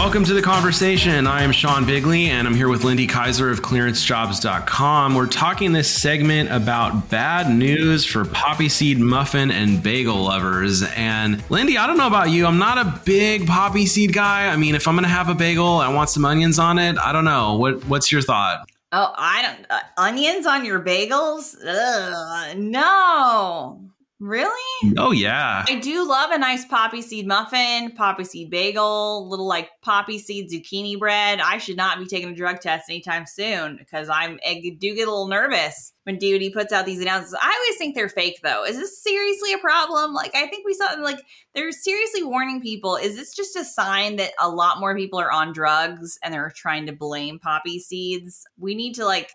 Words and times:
Welcome 0.00 0.24
to 0.24 0.32
the 0.32 0.40
conversation. 0.40 1.26
I 1.26 1.42
am 1.42 1.52
Sean 1.52 1.84
Bigley 1.84 2.30
and 2.30 2.48
I'm 2.48 2.54
here 2.54 2.70
with 2.70 2.84
Lindy 2.84 3.06
Kyzer 3.06 3.52
of 3.52 3.60
clearancejobs.com. 3.60 5.14
We're 5.14 5.26
talking 5.26 5.74
this 5.74 5.90
segment 5.90 6.50
about 6.50 7.10
bad 7.10 7.54
news 7.54 8.06
for 8.06 8.24
poppy 8.24 8.70
seed 8.70 8.98
muffin 8.98 9.50
and 9.50 9.82
bagel 9.82 10.16
lovers. 10.16 10.82
And 10.96 11.44
Lindy, 11.50 11.76
I 11.76 11.86
don't 11.86 11.98
know 11.98 12.06
about 12.06 12.30
you. 12.30 12.46
I'm 12.46 12.58
not 12.58 12.78
a 12.78 12.98
big 13.04 13.46
poppy 13.46 13.84
seed 13.84 14.14
guy. 14.14 14.48
I 14.48 14.56
mean, 14.56 14.74
if 14.74 14.88
I'm 14.88 14.94
going 14.94 15.04
to 15.04 15.10
have 15.10 15.28
a 15.28 15.34
bagel, 15.34 15.66
I 15.66 15.92
want 15.92 16.08
some 16.08 16.24
onions 16.24 16.58
on 16.58 16.78
it. 16.78 16.96
I 16.96 17.12
don't 17.12 17.26
know. 17.26 17.56
What 17.56 17.84
what's 17.84 18.10
your 18.10 18.22
thought? 18.22 18.70
Oh, 18.92 19.12
I 19.14 19.42
don't 19.42 19.66
uh, 19.68 19.80
onions 19.98 20.46
on 20.46 20.64
your 20.64 20.80
bagels? 20.80 21.54
Ugh, 21.62 22.56
no. 22.56 23.89
Really? 24.20 24.92
Oh 24.98 25.12
yeah. 25.12 25.64
I 25.66 25.78
do 25.78 26.06
love 26.06 26.30
a 26.30 26.38
nice 26.38 26.66
poppy 26.66 27.00
seed 27.00 27.26
muffin, 27.26 27.92
poppy 27.92 28.24
seed 28.24 28.50
bagel, 28.50 29.26
little 29.30 29.46
like 29.46 29.70
poppy 29.80 30.18
seed 30.18 30.50
zucchini 30.50 30.98
bread. 30.98 31.40
I 31.40 31.56
should 31.56 31.78
not 31.78 31.98
be 31.98 32.04
taking 32.04 32.28
a 32.28 32.34
drug 32.34 32.60
test 32.60 32.90
anytime 32.90 33.24
soon 33.24 33.76
because 33.78 34.10
I'm 34.10 34.38
I 34.46 34.60
do 34.78 34.94
get 34.94 35.08
a 35.08 35.10
little 35.10 35.28
nervous 35.28 35.94
when 36.04 36.18
DoD 36.18 36.52
puts 36.52 36.70
out 36.70 36.84
these 36.84 37.00
announcements. 37.00 37.42
I 37.42 37.50
always 37.50 37.78
think 37.78 37.94
they're 37.94 38.10
fake 38.10 38.40
though. 38.42 38.62
Is 38.66 38.76
this 38.76 39.02
seriously 39.02 39.54
a 39.54 39.58
problem? 39.58 40.12
Like 40.12 40.34
I 40.34 40.46
think 40.48 40.66
we 40.66 40.74
saw 40.74 41.00
like 41.00 41.22
they're 41.54 41.72
seriously 41.72 42.22
warning 42.22 42.60
people. 42.60 42.96
Is 42.96 43.16
this 43.16 43.34
just 43.34 43.56
a 43.56 43.64
sign 43.64 44.16
that 44.16 44.32
a 44.38 44.50
lot 44.50 44.80
more 44.80 44.94
people 44.94 45.18
are 45.18 45.32
on 45.32 45.54
drugs 45.54 46.18
and 46.22 46.34
they're 46.34 46.52
trying 46.54 46.84
to 46.86 46.92
blame 46.92 47.38
poppy 47.38 47.78
seeds? 47.78 48.44
We 48.58 48.74
need 48.74 48.96
to 48.96 49.06
like 49.06 49.32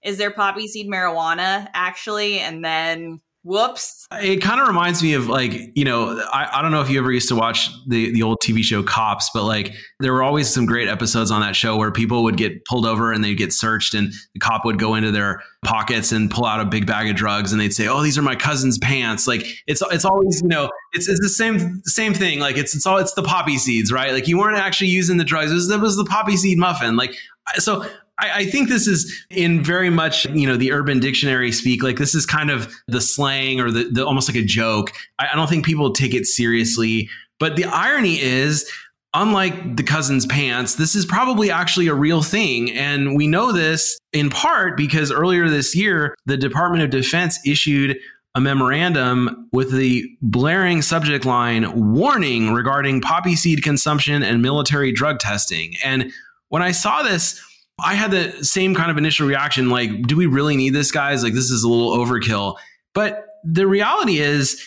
is 0.00 0.16
there 0.16 0.30
poppy 0.30 0.68
seed 0.68 0.88
marijuana 0.88 1.68
actually 1.74 2.38
and 2.38 2.64
then 2.64 3.20
Whoops. 3.44 4.06
It 4.12 4.42
kind 4.42 4.60
of 4.60 4.66
reminds 4.66 5.02
me 5.02 5.14
of 5.14 5.28
like, 5.28 5.52
you 5.74 5.84
know, 5.84 6.20
I, 6.32 6.58
I 6.58 6.62
don't 6.62 6.72
know 6.72 6.80
if 6.80 6.90
you 6.90 6.98
ever 6.98 7.12
used 7.12 7.28
to 7.28 7.36
watch 7.36 7.70
the, 7.86 8.12
the 8.12 8.22
old 8.22 8.38
TV 8.42 8.62
show 8.62 8.82
Cops, 8.82 9.30
but 9.32 9.44
like 9.44 9.74
there 10.00 10.12
were 10.12 10.24
always 10.24 10.48
some 10.48 10.66
great 10.66 10.88
episodes 10.88 11.30
on 11.30 11.40
that 11.40 11.54
show 11.54 11.76
where 11.76 11.92
people 11.92 12.24
would 12.24 12.36
get 12.36 12.64
pulled 12.64 12.84
over 12.84 13.12
and 13.12 13.22
they'd 13.22 13.36
get 13.36 13.52
searched 13.52 13.94
and 13.94 14.12
the 14.34 14.40
cop 14.40 14.64
would 14.64 14.78
go 14.78 14.96
into 14.96 15.12
their 15.12 15.40
pockets 15.64 16.10
and 16.10 16.30
pull 16.30 16.44
out 16.44 16.60
a 16.60 16.64
big 16.64 16.84
bag 16.84 17.08
of 17.08 17.16
drugs 17.16 17.52
and 17.52 17.60
they'd 17.60 17.72
say, 17.72 17.86
Oh, 17.86 18.02
these 18.02 18.18
are 18.18 18.22
my 18.22 18.34
cousin's 18.36 18.76
pants. 18.78 19.28
Like 19.28 19.46
it's 19.66 19.82
it's 19.92 20.04
always, 20.04 20.42
you 20.42 20.48
know, 20.48 20.68
it's, 20.92 21.08
it's 21.08 21.20
the 21.20 21.28
same 21.28 21.80
same 21.84 22.14
thing. 22.14 22.40
Like 22.40 22.56
it's 22.56 22.74
it's 22.74 22.86
all 22.86 22.98
it's 22.98 23.14
the 23.14 23.22
poppy 23.22 23.56
seeds, 23.56 23.92
right? 23.92 24.12
Like 24.12 24.26
you 24.26 24.36
weren't 24.36 24.58
actually 24.58 24.88
using 24.88 25.16
the 25.16 25.24
drugs. 25.24 25.52
It 25.52 25.54
was, 25.54 25.70
it 25.70 25.80
was 25.80 25.96
the 25.96 26.04
poppy 26.04 26.36
seed 26.36 26.58
muffin. 26.58 26.96
Like 26.96 27.14
so 27.54 27.86
I, 28.18 28.46
think 28.46 28.68
this 28.68 28.86
is 28.86 29.26
in 29.30 29.62
very 29.62 29.90
much, 29.90 30.24
you 30.26 30.46
know, 30.46 30.56
the 30.56 30.72
urban 30.72 30.98
dictionary 30.98 31.52
speak. 31.52 31.82
Like 31.82 31.98
this 31.98 32.14
is 32.14 32.26
kind 32.26 32.50
of 32.50 32.72
the 32.88 33.00
slang 33.00 33.60
or 33.60 33.70
the, 33.70 33.84
the 33.84 34.04
almost 34.04 34.28
like 34.28 34.36
a 34.36 34.44
joke. 34.44 34.92
I, 35.18 35.28
I 35.32 35.36
don't 35.36 35.48
think 35.48 35.64
people 35.64 35.92
take 35.92 36.14
it 36.14 36.26
seriously. 36.26 37.08
But 37.38 37.56
the 37.56 37.66
irony 37.66 38.20
is, 38.20 38.68
unlike 39.14 39.76
the 39.76 39.82
cousin's 39.82 40.26
pants, 40.26 40.74
this 40.74 40.94
is 40.94 41.06
probably 41.06 41.50
actually 41.50 41.86
a 41.86 41.94
real 41.94 42.22
thing. 42.22 42.72
And 42.72 43.16
we 43.16 43.26
know 43.26 43.52
this 43.52 43.98
in 44.12 44.30
part 44.30 44.76
because 44.76 45.12
earlier 45.12 45.48
this 45.48 45.76
year, 45.76 46.16
the 46.26 46.36
Department 46.36 46.82
of 46.82 46.90
Defense 46.90 47.38
issued 47.46 47.98
a 48.34 48.40
memorandum 48.40 49.48
with 49.52 49.72
the 49.72 50.08
blaring 50.22 50.82
subject 50.82 51.24
line 51.24 51.92
warning 51.92 52.52
regarding 52.52 53.00
poppy 53.00 53.34
seed 53.34 53.62
consumption 53.62 54.22
and 54.22 54.42
military 54.42 54.92
drug 54.92 55.18
testing. 55.18 55.74
And 55.82 56.12
when 56.48 56.62
I 56.62 56.72
saw 56.72 57.02
this, 57.02 57.42
I 57.80 57.94
had 57.94 58.10
the 58.10 58.44
same 58.44 58.74
kind 58.74 58.90
of 58.90 58.98
initial 58.98 59.26
reaction 59.26 59.70
like, 59.70 60.02
do 60.02 60.16
we 60.16 60.26
really 60.26 60.56
need 60.56 60.74
this, 60.74 60.90
guys? 60.90 61.22
Like, 61.22 61.34
this 61.34 61.50
is 61.50 61.62
a 61.62 61.68
little 61.68 61.96
overkill. 61.96 62.56
But 62.94 63.26
the 63.44 63.66
reality 63.66 64.18
is, 64.18 64.62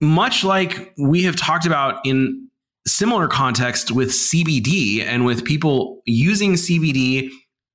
much 0.00 0.44
like 0.44 0.94
we 0.96 1.24
have 1.24 1.36
talked 1.36 1.66
about 1.66 2.04
in 2.06 2.48
similar 2.86 3.28
context 3.28 3.90
with 3.90 4.10
CBD 4.10 5.02
and 5.02 5.24
with 5.24 5.44
people 5.44 6.02
using 6.06 6.54
CBD, 6.54 7.30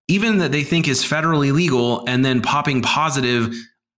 even 0.07 0.39
that 0.39 0.51
they 0.51 0.63
think 0.63 0.87
is 0.87 1.03
federally 1.03 1.51
legal, 1.51 2.03
and 2.07 2.23
then 2.23 2.41
popping 2.41 2.81
positive 2.81 3.53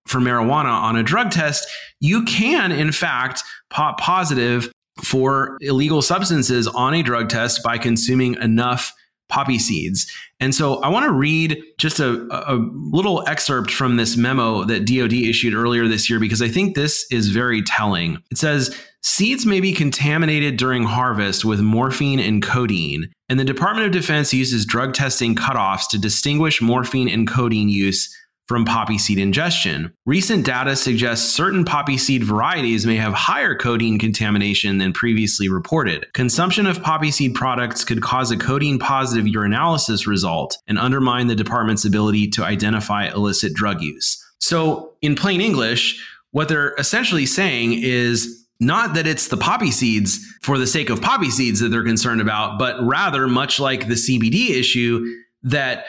for 0.07 0.19
marijuana 0.19 0.71
on 0.71 0.95
a 0.95 1.03
drug 1.03 1.31
test, 1.31 1.67
you 1.99 2.23
can, 2.23 2.71
in 2.71 2.91
fact, 2.91 3.43
pop 3.69 3.99
positive 3.99 4.71
for 5.03 5.57
illegal 5.61 6.01
substances 6.01 6.67
on 6.67 6.93
a 6.93 7.03
drug 7.03 7.29
test 7.29 7.61
by 7.63 7.77
consuming 7.77 8.35
enough 8.35 8.93
poppy 9.29 9.59
seeds. 9.59 10.11
And 10.39 10.53
so 10.53 10.81
I 10.81 10.89
want 10.89 11.05
to 11.05 11.11
read 11.11 11.61
just 11.77 11.99
a, 11.99 12.27
a, 12.31 12.55
little 12.71 13.27
excerpt 13.27 13.71
from 13.71 13.97
this 13.97 14.15
memo 14.15 14.63
that 14.65 14.85
DoD 14.85 15.13
issued 15.13 15.53
earlier 15.53 15.87
this 15.87 16.09
year 16.09 16.19
because 16.19 16.41
I 16.41 16.47
think 16.47 16.75
this 16.75 17.05
is 17.11 17.29
very 17.29 17.61
telling. 17.61 18.21
It 18.31 18.37
says, 18.37 18.75
Seeds 19.03 19.45
may 19.45 19.61
be 19.61 19.73
contaminated 19.73 20.57
during 20.57 20.83
harvest 20.83 21.45
with 21.45 21.61
morphine 21.61 22.19
and 22.19 22.41
codeine, 22.41 23.09
and 23.29 23.39
the 23.39 23.45
Department 23.45 23.85
of 23.85 23.93
Defense 23.93 24.33
uses 24.33 24.65
drug 24.65 24.93
testing 24.93 25.35
cutoffs 25.35 25.87
to 25.91 25.99
distinguish 25.99 26.61
morphine 26.61 27.07
and 27.07 27.27
codeine 27.27 27.69
use 27.69 28.13
from 28.47 28.65
poppy 28.65 28.97
seed 28.97 29.19
ingestion. 29.19 29.93
Recent 30.05 30.45
data 30.45 30.75
suggests 30.75 31.29
certain 31.33 31.65
poppy 31.65 31.97
seed 31.97 32.23
varieties 32.23 32.85
may 32.85 32.95
have 32.95 33.13
higher 33.13 33.55
codeine 33.55 33.99
contamination 33.99 34.77
than 34.77 34.93
previously 34.93 35.49
reported. 35.49 36.07
Consumption 36.13 36.65
of 36.65 36.81
poppy 36.81 37.11
seed 37.11 37.35
products 37.35 37.83
could 37.83 38.01
cause 38.01 38.31
a 38.31 38.37
codeine 38.37 38.79
positive 38.79 39.25
urinalysis 39.25 40.07
result 40.07 40.57
and 40.67 40.79
undermine 40.79 41.27
the 41.27 41.35
department's 41.35 41.85
ability 41.85 42.27
to 42.29 42.43
identify 42.43 43.07
illicit 43.07 43.53
drug 43.53 43.81
use. 43.81 44.23
So, 44.39 44.93
in 45.01 45.15
plain 45.15 45.41
English, 45.41 46.03
what 46.31 46.47
they're 46.47 46.73
essentially 46.75 47.25
saying 47.25 47.81
is 47.81 48.45
not 48.59 48.95
that 48.95 49.07
it's 49.07 49.27
the 49.27 49.37
poppy 49.37 49.71
seeds 49.71 50.19
for 50.41 50.57
the 50.57 50.67
sake 50.67 50.89
of 50.89 51.01
poppy 51.01 51.29
seeds 51.29 51.59
that 51.59 51.69
they're 51.69 51.83
concerned 51.83 52.21
about, 52.21 52.57
but 52.57 52.81
rather, 52.81 53.27
much 53.27 53.59
like 53.59 53.87
the 53.87 53.95
CBD 53.95 54.51
issue, 54.51 55.05
that 55.43 55.85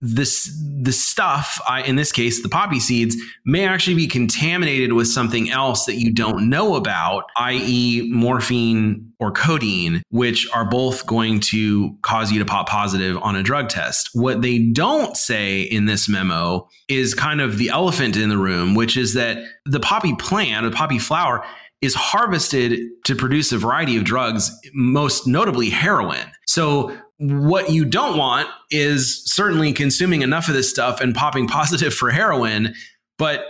this 0.00 0.58
the 0.80 0.92
stuff 0.92 1.60
I, 1.68 1.82
in 1.82 1.96
this 1.96 2.10
case 2.10 2.42
the 2.42 2.48
poppy 2.48 2.80
seeds 2.80 3.16
may 3.44 3.66
actually 3.66 3.96
be 3.96 4.06
contaminated 4.06 4.94
with 4.94 5.08
something 5.08 5.50
else 5.50 5.84
that 5.84 5.96
you 5.96 6.10
don't 6.12 6.48
know 6.48 6.74
about 6.74 7.24
i.e 7.36 8.08
morphine 8.10 9.12
or 9.20 9.30
codeine 9.30 10.02
which 10.08 10.48
are 10.52 10.64
both 10.64 11.06
going 11.06 11.40
to 11.40 11.94
cause 12.02 12.32
you 12.32 12.38
to 12.38 12.44
pop 12.44 12.68
positive 12.68 13.18
on 13.18 13.36
a 13.36 13.42
drug 13.42 13.68
test. 13.68 14.10
What 14.14 14.40
they 14.40 14.58
don't 14.58 15.16
say 15.16 15.60
in 15.60 15.84
this 15.84 16.08
memo 16.08 16.68
is 16.88 17.14
kind 17.14 17.40
of 17.40 17.58
the 17.58 17.68
elephant 17.68 18.16
in 18.16 18.30
the 18.30 18.38
room 18.38 18.74
which 18.74 18.96
is 18.96 19.14
that 19.14 19.44
the 19.66 19.80
poppy 19.80 20.14
plant 20.16 20.64
the 20.64 20.74
poppy 20.74 20.98
flower 20.98 21.44
is 21.82 21.94
harvested 21.94 22.78
to 23.04 23.14
produce 23.14 23.52
a 23.52 23.58
variety 23.58 23.96
of 23.96 24.04
drugs 24.04 24.50
most 24.74 25.26
notably 25.26 25.70
heroin. 25.70 26.30
So 26.46 26.94
what 27.20 27.70
you 27.70 27.84
don't 27.84 28.16
want 28.16 28.48
is 28.70 29.22
certainly 29.26 29.74
consuming 29.74 30.22
enough 30.22 30.48
of 30.48 30.54
this 30.54 30.70
stuff 30.70 31.00
and 31.00 31.14
popping 31.14 31.46
positive 31.48 31.94
for 31.94 32.10
heroin. 32.10 32.74
But 33.18 33.44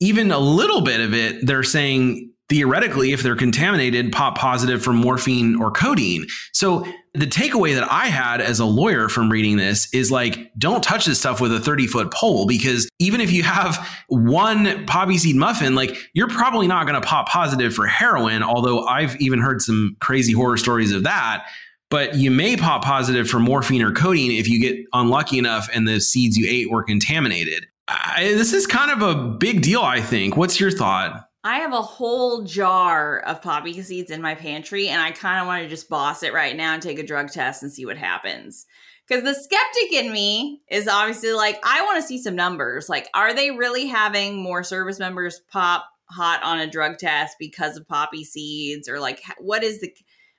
even 0.00 0.32
a 0.32 0.38
little 0.38 0.80
bit 0.80 1.00
of 1.00 1.14
it, 1.14 1.46
they're 1.46 1.62
saying 1.62 2.30
theoretically, 2.48 3.12
if 3.12 3.22
they're 3.22 3.36
contaminated, 3.36 4.12
pop 4.12 4.36
positive 4.36 4.82
for 4.82 4.92
morphine 4.92 5.56
or 5.56 5.70
codeine. 5.70 6.26
So 6.52 6.86
the 7.14 7.26
takeaway 7.26 7.74
that 7.74 7.90
I 7.90 8.06
had 8.06 8.40
as 8.40 8.60
a 8.60 8.66
lawyer 8.66 9.08
from 9.08 9.30
reading 9.30 9.56
this 9.56 9.92
is 9.94 10.10
like, 10.10 10.50
don't 10.58 10.82
touch 10.82 11.06
this 11.06 11.18
stuff 11.18 11.40
with 11.40 11.52
a 11.54 11.60
30 11.60 11.86
foot 11.86 12.12
pole 12.12 12.46
because 12.46 12.88
even 12.98 13.20
if 13.20 13.30
you 13.30 13.42
have 13.42 13.76
one 14.08 14.84
poppy 14.86 15.16
seed 15.18 15.36
muffin, 15.36 15.74
like 15.74 15.96
you're 16.14 16.28
probably 16.28 16.66
not 16.66 16.86
going 16.86 17.00
to 17.00 17.06
pop 17.06 17.28
positive 17.28 17.74
for 17.74 17.86
heroin. 17.86 18.42
Although 18.42 18.86
I've 18.86 19.18
even 19.20 19.38
heard 19.38 19.62
some 19.62 19.96
crazy 20.00 20.32
horror 20.32 20.56
stories 20.56 20.92
of 20.92 21.04
that 21.04 21.46
but 21.92 22.14
you 22.14 22.30
may 22.30 22.56
pop 22.56 22.82
positive 22.82 23.28
for 23.28 23.38
morphine 23.38 23.82
or 23.82 23.92
codeine 23.92 24.32
if 24.32 24.48
you 24.48 24.58
get 24.58 24.82
unlucky 24.94 25.36
enough 25.36 25.68
and 25.74 25.86
the 25.86 26.00
seeds 26.00 26.38
you 26.38 26.46
ate 26.48 26.70
were 26.70 26.82
contaminated. 26.82 27.66
I, 27.86 28.32
this 28.34 28.54
is 28.54 28.66
kind 28.66 28.90
of 28.90 29.02
a 29.02 29.14
big 29.14 29.60
deal, 29.60 29.82
I 29.82 30.00
think. 30.00 30.34
What's 30.34 30.58
your 30.58 30.70
thought? 30.70 31.28
I 31.44 31.58
have 31.58 31.74
a 31.74 31.82
whole 31.82 32.44
jar 32.44 33.18
of 33.20 33.42
poppy 33.42 33.82
seeds 33.82 34.10
in 34.10 34.22
my 34.22 34.34
pantry, 34.34 34.88
and 34.88 35.02
I 35.02 35.10
kind 35.10 35.38
of 35.38 35.46
want 35.46 35.64
to 35.64 35.68
just 35.68 35.90
boss 35.90 36.22
it 36.22 36.32
right 36.32 36.56
now 36.56 36.72
and 36.72 36.82
take 36.82 36.98
a 36.98 37.06
drug 37.06 37.30
test 37.30 37.62
and 37.62 37.70
see 37.70 37.84
what 37.84 37.98
happens. 37.98 38.64
Because 39.06 39.22
the 39.22 39.34
skeptic 39.34 39.92
in 39.92 40.10
me 40.12 40.62
is 40.70 40.88
obviously 40.88 41.32
like, 41.32 41.58
I 41.62 41.84
want 41.84 42.00
to 42.00 42.08
see 42.08 42.16
some 42.16 42.34
numbers. 42.34 42.88
Like, 42.88 43.06
are 43.12 43.34
they 43.34 43.50
really 43.50 43.86
having 43.86 44.42
more 44.42 44.64
service 44.64 44.98
members 44.98 45.42
pop 45.50 45.84
hot 46.08 46.42
on 46.42 46.58
a 46.58 46.70
drug 46.70 46.96
test 46.96 47.36
because 47.38 47.76
of 47.76 47.86
poppy 47.86 48.24
seeds? 48.24 48.88
Or 48.88 48.98
like, 48.98 49.20
what 49.38 49.62
is 49.62 49.82
the 49.82 49.92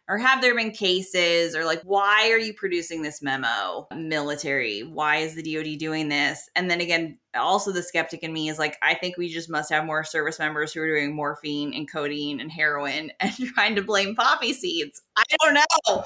or 0.08 0.18
have 0.18 0.42
there 0.42 0.56
been 0.56 0.72
cases 0.72 1.56
or 1.56 1.66
like 1.66 1.82
why 1.84 2.30
are 2.30 2.38
you 2.38 2.54
producing 2.54 3.02
this 3.02 3.22
memo? 3.22 3.88
Military 3.96 4.82
why 4.82 5.18
is 5.18 5.36
the 5.36 5.44
dod 5.44 5.80
doing 5.80 6.10
this? 6.10 6.50
And 6.56 6.70
then 6.70 6.82
again 6.82 7.18
also 7.36 7.72
the 7.72 7.82
skeptic 7.82 8.22
in 8.22 8.32
me 8.32 8.48
is 8.48 8.60
like 8.60 8.78
i 8.84 8.94
think 8.94 9.18
we 9.18 9.28
just 9.28 9.50
must 9.50 9.72
have 9.72 9.86
more 9.86 10.04
service 10.04 10.38
members 10.38 10.72
who 10.72 10.82
are 10.82 10.88
doing 10.88 11.16
morphine 11.16 11.74
and 11.74 11.92
codeine 11.92 12.40
and 12.40 12.52
heroin 12.52 13.12
and 13.20 13.34
trying 13.34 13.76
to 13.76 13.82
blame 13.82 14.16
poppy 14.16 14.54
seeds. 14.54 15.02
I 15.16 15.24
don't 15.42 15.56
know. 15.56 16.04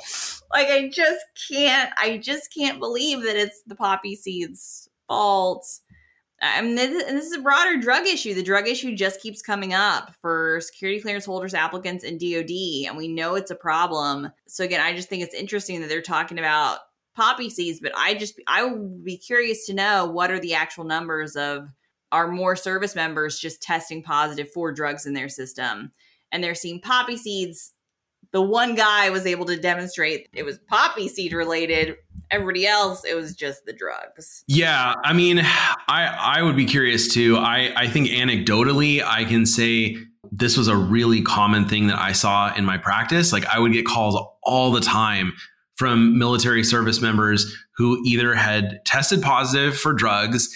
Like 0.51 0.67
i 0.67 0.89
just 0.89 1.25
can't 1.49 1.91
i 1.97 2.17
just 2.17 2.53
can't 2.53 2.79
believe 2.79 3.23
that 3.23 3.35
it's 3.35 3.61
the 3.67 3.75
poppy 3.75 4.15
seeds 4.15 4.89
fault 5.07 5.65
I 6.41 6.61
mean, 6.61 6.75
this, 6.75 7.03
this 7.05 7.25
is 7.25 7.33
a 7.33 7.41
broader 7.41 7.77
drug 7.77 8.05
issue. 8.05 8.35
The 8.35 8.43
drug 8.43 8.67
issue 8.67 8.95
just 8.95 9.21
keeps 9.21 9.41
coming 9.41 9.73
up 9.73 10.13
for 10.21 10.61
security 10.61 11.01
clearance 11.01 11.25
holders, 11.25 11.55
applicants, 11.55 12.03
and 12.03 12.19
DoD, 12.19 12.87
and 12.87 12.95
we 12.95 13.07
know 13.07 13.35
it's 13.35 13.49
a 13.49 13.55
problem. 13.55 14.31
So 14.47 14.63
again, 14.63 14.81
I 14.81 14.95
just 14.95 15.09
think 15.09 15.23
it's 15.23 15.33
interesting 15.33 15.81
that 15.81 15.89
they're 15.89 16.01
talking 16.01 16.37
about 16.37 16.79
poppy 17.15 17.49
seeds, 17.49 17.79
but 17.79 17.91
I 17.97 18.13
just 18.13 18.39
I 18.47 18.63
would 18.63 19.03
be 19.03 19.17
curious 19.17 19.65
to 19.65 19.73
know 19.73 20.05
what 20.05 20.29
are 20.29 20.39
the 20.39 20.53
actual 20.53 20.83
numbers 20.83 21.35
of 21.35 21.69
are 22.11 22.27
more 22.27 22.55
service 22.55 22.95
members 22.95 23.39
just 23.39 23.61
testing 23.61 24.03
positive 24.03 24.49
for 24.51 24.71
drugs 24.71 25.07
in 25.07 25.13
their 25.13 25.29
system, 25.29 25.91
and 26.31 26.43
they're 26.43 26.55
seeing 26.55 26.79
poppy 26.79 27.17
seeds. 27.17 27.73
The 28.31 28.41
one 28.41 28.75
guy 28.75 29.09
was 29.09 29.25
able 29.25 29.45
to 29.45 29.57
demonstrate 29.57 30.29
it 30.33 30.43
was 30.43 30.59
poppy 30.67 31.07
seed 31.07 31.33
related 31.33 31.95
everybody 32.31 32.65
else 32.65 33.03
it 33.03 33.15
was 33.15 33.35
just 33.35 33.65
the 33.65 33.73
drugs 33.73 34.43
yeah 34.47 34.93
i 35.03 35.13
mean 35.13 35.39
i 35.39 36.35
i 36.37 36.41
would 36.41 36.55
be 36.55 36.65
curious 36.65 37.13
too 37.13 37.37
i 37.37 37.71
i 37.75 37.87
think 37.87 38.07
anecdotally 38.09 39.03
i 39.03 39.23
can 39.23 39.45
say 39.45 39.95
this 40.31 40.57
was 40.57 40.67
a 40.67 40.75
really 40.75 41.21
common 41.21 41.67
thing 41.67 41.87
that 41.87 41.99
i 41.99 42.11
saw 42.11 42.53
in 42.55 42.65
my 42.65 42.77
practice 42.77 43.31
like 43.31 43.45
i 43.47 43.59
would 43.59 43.73
get 43.73 43.85
calls 43.85 44.21
all 44.43 44.71
the 44.71 44.81
time 44.81 45.33
from 45.75 46.17
military 46.17 46.63
service 46.63 47.01
members 47.01 47.55
who 47.77 48.01
either 48.03 48.33
had 48.33 48.83
tested 48.85 49.21
positive 49.21 49.77
for 49.77 49.93
drugs 49.93 50.49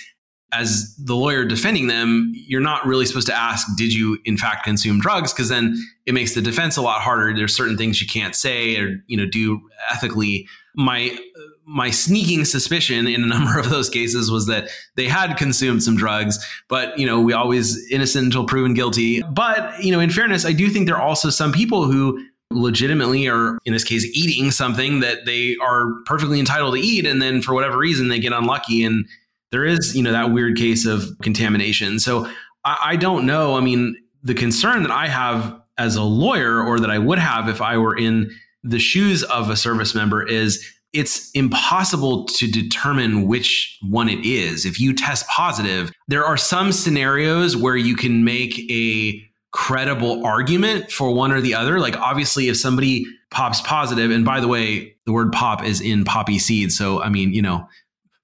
as 0.54 0.96
the 0.98 1.16
lawyer 1.16 1.46
defending 1.46 1.88
them, 1.88 2.32
you're 2.36 2.62
not 2.62 2.86
really 2.86 3.06
supposed 3.06 3.28
to 3.28 3.38
ask, 3.38 3.68
did 3.78 3.94
you 3.94 4.20
in 4.26 4.38
fact 4.38 4.66
consume 4.66 5.00
drugs? 5.00 5.32
Because 5.32 5.50
then 5.50 5.76
it 6.06 6.14
makes 6.14 6.36
the 6.36 6.42
defense 6.42 6.76
a 6.76 6.82
lot 6.82 7.02
harder. 7.02 7.34
There's 7.34 7.56
certain 7.56 7.78
things 7.78 8.02
you 8.02 8.08
can't 8.08 8.36
say 8.36 8.78
or 8.78 9.02
you 9.08 9.16
know 9.16 9.26
do 9.26 9.62
ethically. 9.90 10.48
My 10.76 11.18
my 11.66 11.90
sneaking 11.90 12.46
suspicion 12.46 13.08
in 13.08 13.24
a 13.24 13.28
number 13.28 13.60
of 13.60 13.70
those 13.70 13.90
cases 13.90 14.32
was 14.32 14.48
that 14.48 14.70
they 14.96 15.08
had 15.08 15.36
consumed 15.38 15.84
some 15.84 15.96
drugs, 15.96 16.44
but 16.68 16.98
you 16.98 17.06
know, 17.06 17.22
we 17.22 17.34
always 17.34 17.90
innocent 17.92 18.26
until 18.26 18.46
proven 18.46 18.74
guilty. 18.74 19.22
But, 19.22 19.84
you 19.84 19.92
know, 19.92 20.00
in 20.00 20.10
fairness, 20.10 20.46
I 20.46 20.54
do 20.54 20.70
think 20.70 20.88
there 20.88 20.98
are 20.98 21.08
also 21.08 21.30
some 21.30 21.52
people 21.52 21.86
who 21.86 22.26
legitimately 22.50 23.28
are 23.28 23.58
in 23.64 23.74
this 23.74 23.84
case 23.84 24.06
eating 24.14 24.52
something 24.52 25.00
that 25.00 25.26
they 25.26 25.56
are 25.62 25.94
perfectly 26.06 26.40
entitled 26.40 26.76
to 26.76 26.82
eat 26.82 27.06
and 27.06 27.22
then 27.22 27.42
for 27.42 27.54
whatever 27.54 27.78
reason 27.78 28.10
they 28.10 28.20
get 28.20 28.34
unlucky 28.34 28.84
and 28.84 29.06
there 29.52 29.66
is, 29.66 29.96
you 29.96 30.04
know, 30.04 30.12
that 30.12 30.32
weird 30.32 30.58
case 30.58 30.86
of 30.86 31.06
contamination. 31.22 32.00
So 32.00 32.30
I, 32.66 32.78
I 32.82 32.96
don't 32.96 33.26
know. 33.26 33.56
I 33.56 33.62
mean, 33.62 33.96
the 34.24 34.34
concern 34.34 34.84
that 34.84 34.92
I 34.92 35.08
have 35.08 35.60
as 35.78 35.96
a 35.96 36.04
lawyer 36.04 36.62
or 36.62 36.80
that 36.80 36.90
I 36.90 36.98
would 36.98 37.20
have 37.20 37.48
if 37.48 37.62
I 37.62 37.78
were 37.78 37.98
in 37.98 38.32
the 38.64 38.80
shoes 38.80 39.24
of 39.24 39.50
a 39.50 39.56
service 39.56 39.96
member 39.96 40.26
is 40.26 40.66
it's 40.94 41.32
impossible 41.32 42.26
to 42.26 42.48
determine 42.48 43.28
which 43.28 43.78
one 43.82 44.10
it 44.10 44.26
is. 44.26 44.66
If 44.66 44.80
you 44.80 44.94
test 44.94 45.28
positive, 45.28 45.92
there 46.08 46.26
are 46.26 46.38
some 46.38 46.72
scenarios 46.72 47.56
where 47.56 47.78
you 47.78 47.96
can 47.96 48.24
make 48.24 48.60
a 48.70 49.26
credible 49.52 50.26
argument 50.26 50.92
for 50.92 51.14
one 51.14 51.32
or 51.32 51.42
the 51.42 51.56
other. 51.56 51.80
Like, 51.80 51.98
obviously, 51.98 52.50
if 52.50 52.58
somebody 52.58 53.06
pops 53.30 53.62
positive, 53.62 54.12
and 54.12 54.26
by 54.26 54.42
the 54.42 54.48
way, 54.48 54.96
the 55.06 55.14
word 55.14 55.32
pop 55.32 55.64
is 55.64 55.80
in 55.80 56.04
poppy 56.04 56.40
seed. 56.40 56.72
So, 56.72 57.02
I 57.02 57.10
mean, 57.10 57.34
you 57.34 57.42
know, 57.42 57.68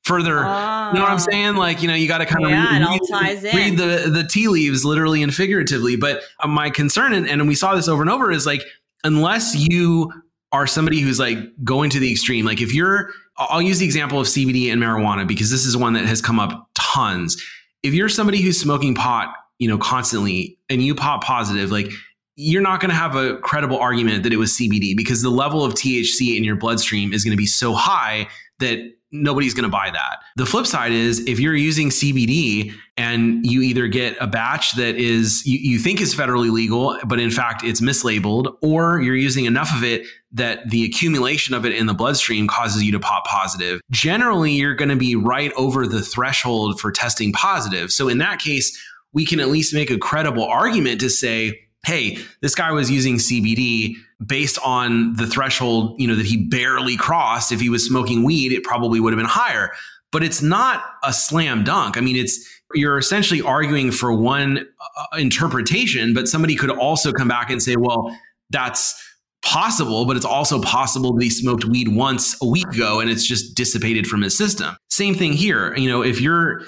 further, 0.04 0.40
oh. 0.40 0.88
you 0.90 0.96
know 0.96 1.02
what 1.02 1.12
I'm 1.12 1.16
ah. 1.16 1.28
saying? 1.32 1.56
Like, 1.56 1.82
you 1.82 1.88
know, 1.88 1.96
you 1.96 2.08
got 2.08 2.20
to 2.20 2.26
kind 2.26 2.46
of 2.46 2.52
yeah, 2.52 2.80
read, 2.80 3.44
read, 3.54 3.78
the, 3.78 4.10
the 4.10 4.28
tea 4.30 4.48
leaves 4.50 4.84
literally 4.84 5.24
and 5.24 5.34
figuratively. 5.34 5.96
But 5.96 6.22
uh, 6.40 6.48
my 6.48 6.70
concern, 6.70 7.14
and, 7.14 7.30
and 7.30 7.48
we 7.48 7.56
saw 7.56 7.76
this 7.76 7.88
over 7.88 8.02
and 8.02 8.12
over, 8.12 8.32
is 8.32 8.46
like, 8.46 8.64
unless 9.04 9.56
you 9.56 10.12
are 10.52 10.68
somebody 10.68 11.00
who's 11.00 11.20
like 11.20 11.38
going 11.64 11.90
to 11.90 12.00
the 12.00 12.12
extreme. 12.12 12.46
Like 12.46 12.62
if 12.62 12.74
you're, 12.74 13.10
I'll 13.38 13.62
use 13.62 13.80
the 13.80 13.86
example 13.86 14.20
of 14.20 14.28
CBD 14.28 14.72
and 14.72 14.82
marijuana 14.82 15.28
because 15.28 15.52
this 15.52 15.66
is 15.66 15.76
one 15.76 15.94
that 15.94 16.06
has 16.06 16.22
come 16.22 16.40
up 16.40 16.70
tons. 16.74 17.42
If 17.84 17.94
you're 17.94 18.10
somebody 18.10 18.42
who's 18.42 18.60
smoking 18.60 18.96
pot, 18.96 19.34
you 19.60 19.68
know, 19.68 19.78
constantly 19.78 20.58
and 20.70 20.82
you 20.82 20.96
pop 20.96 21.24
positive, 21.24 21.72
like 21.72 21.92
you're 22.36 22.62
not 22.62 22.80
going 22.80 22.90
to 22.90 22.96
have 22.96 23.16
a 23.16 23.38
credible 23.38 23.78
argument 23.78 24.24
that 24.24 24.32
it 24.32 24.38
was 24.38 24.52
CBD 24.52 24.96
because 24.96 25.22
the 25.22 25.30
level 25.30 25.64
of 25.64 25.74
THC 25.74 26.38
in 26.38 26.44
your 26.44 26.56
bloodstream 26.56 27.12
is 27.12 27.24
going 27.24 27.32
to 27.32 27.38
be 27.38 27.48
so 27.48 27.74
high 27.74 28.28
that 28.60 28.80
nobody's 29.12 29.54
going 29.54 29.64
to 29.64 29.70
buy 29.70 29.90
that. 29.90 30.20
The 30.36 30.46
flip 30.46 30.68
side 30.68 30.92
is 30.92 31.20
if 31.28 31.40
you're 31.40 31.56
using 31.56 31.90
CBD 31.90 32.74
and 32.98 33.46
you 33.46 33.62
either 33.62 33.88
get 33.88 34.18
a 34.20 34.28
batch 34.28 34.74
that 34.74 34.96
is 34.96 35.46
you, 35.46 35.58
you, 35.60 35.80
think 35.80 36.02
is 36.02 36.14
federally 36.14 36.52
legal, 36.52 37.00
but 37.06 37.20
in 37.20 37.32
fact 37.32 37.64
it's 37.64 37.80
mislabeled, 37.80 38.56
or 38.62 39.02
you're 39.02 39.16
using 39.16 39.46
enough 39.46 39.74
of 39.76 39.84
it 39.84 40.06
that 40.32 40.70
the 40.70 40.84
accumulation 40.84 41.56
of 41.56 41.66
it 41.66 41.74
in 41.74 41.86
the 41.86 41.94
bloodstream 41.94 42.48
causes 42.48 42.84
you 42.84 42.92
to 42.92 43.00
pop 43.00 43.26
positive. 43.26 43.80
Generally, 43.92 44.52
you're 44.52 44.76
going 44.76 44.90
to 44.90 44.96
be 44.96 45.16
right 45.16 45.54
over 45.56 45.88
the 45.88 46.02
threshold 46.02 46.80
for 46.80 46.92
testing 46.92 47.32
positive. 47.32 47.92
So 47.92 48.10
in 48.10 48.18
that 48.18 48.40
case, 48.40 48.78
we 49.14 49.26
can 49.26 49.40
at 49.40 49.48
least 49.48 49.74
make 49.74 49.90
a 49.90 49.98
credible 49.98 50.44
argument 50.44 51.00
to 51.00 51.10
say, 51.10 51.67
hey, 51.86 52.18
this 52.42 52.56
guy 52.56 52.72
was 52.72 52.92
using 52.92 53.16
CBD 53.16 53.96
based 54.26 54.58
on 54.64 55.14
the 55.14 55.28
threshold, 55.28 56.00
you 56.00 56.08
know, 56.08 56.16
that 56.16 56.26
he 56.26 56.38
barely 56.38 56.98
crossed. 56.98 57.52
If 57.52 57.62
he 57.62 57.70
was 57.70 57.86
smoking 57.86 58.24
weed, 58.24 58.52
it 58.52 58.64
probably 58.64 59.00
would 59.00 59.14
have 59.14 59.20
been 59.20 59.26
higher. 59.26 59.72
But 60.12 60.24
it's 60.24 60.42
not 60.42 60.84
a 61.04 61.14
slam 61.14 61.64
dunk. 61.64 61.98
I 61.98 62.02
mean, 62.02 62.16
it's 62.16 62.46
you're 62.74 62.98
essentially 62.98 63.42
arguing 63.42 63.92
for 63.92 64.12
one 64.14 64.60
uh, 64.60 65.18
interpretation, 65.18 66.14
but 66.14 66.28
somebody 66.28 66.56
could 66.56 66.72
also 66.72 67.14
come 67.14 67.28
back 67.28 67.50
and 67.50 67.62
say, 67.62 67.76
well, 67.78 68.16
that's 68.50 69.02
possible, 69.44 70.06
but 70.06 70.18
it's 70.18 70.26
also 70.26 70.62
possible 70.62 71.14
that 71.14 71.24
he 71.24 71.30
smoked 71.30 71.66
weed 71.66 71.90
once 71.90 72.36
a 72.42 72.46
week 72.48 72.68
ago 72.68 73.00
and 73.00 73.10
it's 73.10 73.26
just 73.26 73.56
dissipated 73.56 74.08
from 74.08 74.22
his 74.22 74.38
system. 74.38 74.76
Same 74.90 75.16
thing 75.16 75.34
here. 75.34 75.76
You 75.76 75.90
know, 75.90 76.04
if 76.04 76.20
you're, 76.20 76.64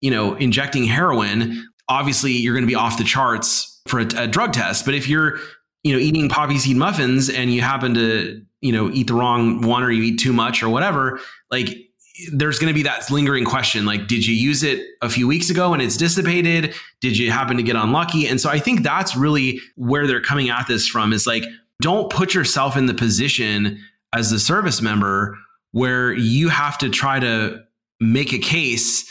you 0.00 0.10
know, 0.10 0.34
injecting 0.34 0.84
heroin, 0.84 1.66
obviously 1.88 2.32
you're 2.32 2.54
going 2.54 2.64
to 2.64 2.68
be 2.68 2.74
off 2.74 2.98
the 2.98 3.04
charts 3.04 3.79
for 3.90 4.00
a, 4.00 4.06
a 4.16 4.26
drug 4.26 4.52
test. 4.52 4.84
But 4.84 4.94
if 4.94 5.08
you're 5.08 5.38
you 5.82 5.92
know, 5.92 5.98
eating 5.98 6.28
poppy 6.28 6.58
seed 6.58 6.76
muffins 6.76 7.30
and 7.30 7.52
you 7.52 7.62
happen 7.62 7.94
to, 7.94 8.42
you 8.60 8.72
know, 8.72 8.90
eat 8.90 9.06
the 9.06 9.14
wrong 9.14 9.62
one 9.62 9.82
or 9.82 9.90
you 9.90 10.02
eat 10.02 10.18
too 10.18 10.32
much 10.32 10.62
or 10.62 10.68
whatever, 10.68 11.20
like 11.50 11.68
there's 12.32 12.58
going 12.58 12.68
to 12.68 12.74
be 12.74 12.82
that 12.82 13.10
lingering 13.10 13.46
question 13.46 13.86
like 13.86 14.06
did 14.06 14.26
you 14.26 14.34
use 14.34 14.62
it 14.62 14.86
a 15.00 15.08
few 15.08 15.26
weeks 15.26 15.48
ago 15.48 15.72
and 15.72 15.80
it's 15.80 15.96
dissipated 15.96 16.74
did 17.00 17.16
you 17.16 17.30
happen 17.30 17.56
to 17.56 17.62
get 17.62 17.76
unlucky 17.76 18.26
and 18.26 18.38
so 18.38 18.50
i 18.50 18.58
think 18.58 18.82
that's 18.82 19.16
really 19.16 19.58
where 19.76 20.06
they're 20.06 20.20
coming 20.20 20.50
at 20.50 20.66
this 20.66 20.86
from 20.86 21.14
is 21.14 21.26
like 21.26 21.44
don't 21.80 22.10
put 22.10 22.34
yourself 22.34 22.76
in 22.76 22.84
the 22.84 22.92
position 22.92 23.78
as 24.12 24.32
a 24.32 24.38
service 24.38 24.82
member 24.82 25.38
where 25.72 26.12
you 26.12 26.50
have 26.50 26.76
to 26.76 26.90
try 26.90 27.18
to 27.18 27.58
make 28.00 28.34
a 28.34 28.38
case 28.38 29.10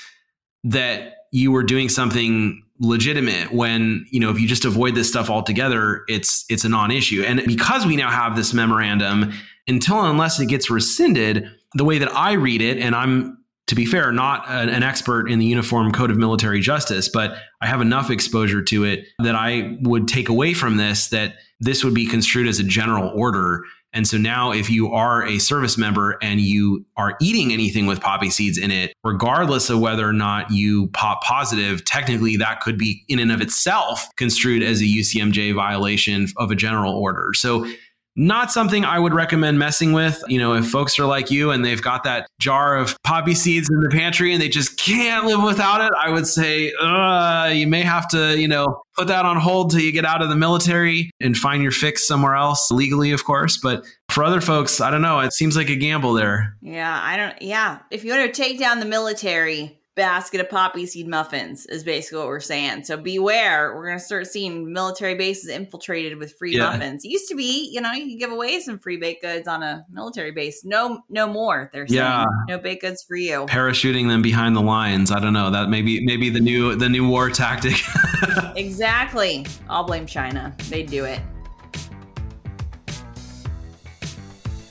that 0.63 1.15
you 1.31 1.51
were 1.51 1.63
doing 1.63 1.89
something 1.89 2.63
legitimate 2.79 3.53
when 3.53 4.05
you 4.09 4.19
know 4.19 4.29
if 4.29 4.39
you 4.39 4.47
just 4.47 4.63
avoid 4.63 4.95
this 4.95 5.09
stuff 5.09 5.29
altogether 5.29 6.03
it's 6.07 6.45
it's 6.49 6.63
a 6.63 6.69
non-issue. 6.69 7.23
And 7.23 7.41
because 7.45 7.85
we 7.85 7.95
now 7.95 8.09
have 8.09 8.35
this 8.35 8.53
memorandum 8.53 9.33
until 9.69 10.05
unless 10.05 10.39
it 10.39 10.47
gets 10.47 10.69
rescinded 10.69 11.45
the 11.75 11.85
way 11.85 11.97
that 11.99 12.13
i 12.15 12.33
read 12.33 12.61
it 12.61 12.77
and 12.77 12.95
i'm 12.95 13.37
to 13.67 13.75
be 13.75 13.85
fair 13.85 14.11
not 14.11 14.43
an, 14.49 14.67
an 14.69 14.83
expert 14.83 15.29
in 15.29 15.39
the 15.39 15.45
uniform 15.45 15.91
code 15.91 16.09
of 16.11 16.17
military 16.17 16.59
justice 16.59 17.07
but 17.07 17.35
i 17.61 17.67
have 17.67 17.81
enough 17.81 18.09
exposure 18.09 18.61
to 18.61 18.83
it 18.83 19.05
that 19.19 19.35
i 19.35 19.77
would 19.81 20.07
take 20.07 20.27
away 20.29 20.53
from 20.53 20.77
this 20.77 21.09
that 21.09 21.35
this 21.59 21.83
would 21.83 21.93
be 21.93 22.05
construed 22.05 22.47
as 22.47 22.59
a 22.59 22.63
general 22.63 23.11
order 23.15 23.63
and 23.91 24.07
so 24.07 24.17
now, 24.17 24.51
if 24.51 24.69
you 24.69 24.91
are 24.91 25.25
a 25.25 25.39
service 25.39 25.77
member 25.77 26.17
and 26.21 26.39
you 26.39 26.85
are 26.95 27.17
eating 27.19 27.51
anything 27.51 27.87
with 27.87 27.99
poppy 27.99 28.29
seeds 28.29 28.57
in 28.57 28.69
it, 28.69 28.93
regardless 29.03 29.69
of 29.69 29.79
whether 29.79 30.07
or 30.07 30.13
not 30.13 30.51
you 30.51 30.87
pop 30.89 31.23
positive, 31.23 31.83
technically 31.85 32.37
that 32.37 32.61
could 32.61 32.77
be 32.77 33.03
in 33.07 33.17
and 33.17 33.31
of 33.31 33.41
itself 33.41 34.07
construed 34.15 34.61
as 34.61 34.81
a 34.81 34.85
UCMJ 34.85 35.55
violation 35.55 36.27
of 36.37 36.51
a 36.51 36.55
general 36.55 36.93
order. 36.93 37.31
So 37.33 37.67
not 38.15 38.51
something 38.51 38.83
I 38.83 38.99
would 38.99 39.13
recommend 39.13 39.59
messing 39.59 39.93
with. 39.93 40.21
You 40.27 40.39
know, 40.39 40.53
if 40.53 40.67
folks 40.67 40.99
are 40.99 41.05
like 41.05 41.31
you 41.31 41.51
and 41.51 41.63
they've 41.63 41.81
got 41.81 42.03
that 42.03 42.27
jar 42.39 42.75
of 42.75 42.97
poppy 43.03 43.33
seeds 43.33 43.69
in 43.69 43.79
the 43.79 43.89
pantry 43.89 44.33
and 44.33 44.41
they 44.41 44.49
just 44.49 44.77
can't 44.77 45.25
live 45.25 45.41
without 45.43 45.81
it, 45.81 45.91
I 45.97 46.09
would 46.09 46.27
say 46.27 46.73
uh, 46.81 47.51
you 47.53 47.67
may 47.67 47.81
have 47.81 48.07
to, 48.09 48.37
you 48.39 48.47
know, 48.47 48.81
put 48.97 49.07
that 49.07 49.25
on 49.25 49.37
hold 49.37 49.71
till 49.71 49.79
you 49.79 49.91
get 49.91 50.05
out 50.05 50.21
of 50.21 50.29
the 50.29 50.35
military 50.35 51.11
and 51.21 51.37
find 51.37 51.63
your 51.63 51.71
fix 51.71 52.05
somewhere 52.05 52.35
else 52.35 52.69
legally, 52.69 53.11
of 53.11 53.23
course. 53.23 53.57
But 53.57 53.85
for 54.09 54.23
other 54.23 54.41
folks, 54.41 54.81
I 54.81 54.91
don't 54.91 55.01
know. 55.01 55.19
It 55.19 55.33
seems 55.33 55.55
like 55.55 55.69
a 55.69 55.75
gamble 55.75 56.13
there. 56.13 56.57
Yeah, 56.61 56.99
I 57.01 57.15
don't. 57.15 57.41
Yeah, 57.41 57.79
if 57.91 58.03
you 58.03 58.11
want 58.11 58.33
to 58.33 58.41
take 58.41 58.59
down 58.59 58.79
the 58.79 58.85
military, 58.85 59.78
basket 59.99 60.39
of 60.39 60.49
poppy 60.49 60.85
seed 60.85 61.09
muffins 61.09 61.65
is 61.65 61.83
basically 61.83 62.19
what 62.19 62.27
we're 62.27 62.39
saying. 62.39 62.85
So 62.85 62.95
beware, 62.95 63.75
we're 63.75 63.85
gonna 63.87 63.99
start 63.99 64.27
seeing 64.27 64.71
military 64.71 65.15
bases 65.15 65.49
infiltrated 65.49 66.17
with 66.17 66.37
free 66.37 66.55
Yeah. 66.55 66.71
muffins. 66.71 67.03
It 67.03 67.09
used 67.09 67.27
to 67.27 67.35
be, 67.35 67.69
you 67.73 67.81
know, 67.81 67.91
you 67.91 68.07
could 68.11 68.19
give 68.19 68.31
away 68.31 68.61
some 68.61 68.79
free 68.79 68.95
baked 68.95 69.21
goods 69.23 69.45
on 69.45 69.61
a 69.61 69.85
military 69.91 70.31
base. 70.31 70.63
No, 70.63 71.01
no 71.09 71.27
more. 71.27 71.69
They're 71.73 71.85
saying 71.85 71.97
Yeah. 71.99 72.23
no 72.47 72.57
baked 72.57 72.81
goods 72.83 73.03
for 73.05 73.17
you. 73.17 73.45
Parachuting 73.47 74.07
them 74.07 74.21
behind 74.21 74.55
the 74.55 74.61
lines. 74.61 75.11
I 75.11 75.19
don't 75.19 75.33
know. 75.33 75.49
That 75.51 75.69
maybe 75.69 75.99
maybe 76.05 76.29
the 76.29 76.39
new 76.39 76.75
the 76.75 76.87
new 76.87 77.07
war 77.07 77.29
tactic. 77.29 77.75
Exactly. 78.55 79.45
I'll 79.69 79.83
blame 79.83 80.05
China. 80.05 80.55
They 80.69 80.83
do 80.83 81.03
it. 81.05 81.19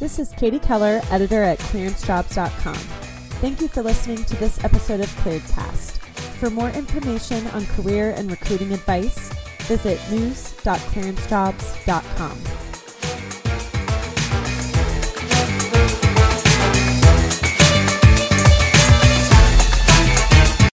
This 0.00 0.18
is 0.18 0.32
Katie 0.36 0.58
Keller, 0.58 1.00
editor 1.10 1.42
at 1.42 1.58
clearancejobs.com. 1.58 2.97
Thank 3.40 3.60
you 3.60 3.68
for 3.68 3.84
listening 3.84 4.24
to 4.24 4.34
this 4.36 4.64
episode 4.64 5.00
of 5.00 5.06
ClearedCast. 5.18 5.98
For 6.40 6.50
more 6.50 6.70
information 6.70 7.46
on 7.48 7.66
career 7.66 8.14
and 8.16 8.28
recruiting 8.28 8.72
advice, 8.72 9.28
visit 9.68 10.00
news.clearancejobs.com. 10.10 12.57